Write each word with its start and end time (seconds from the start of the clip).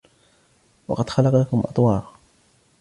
وَقَدْ 0.87 1.09
خَلَقَكُمْ 1.09 1.59
أَطْوَارًا 1.65 2.13